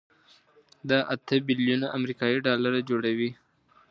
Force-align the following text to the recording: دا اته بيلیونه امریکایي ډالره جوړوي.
دا 0.89 0.99
اته 1.13 1.35
بيلیونه 1.47 1.87
امریکایي 1.97 2.37
ډالره 2.45 2.79
جوړوي. 2.89 3.29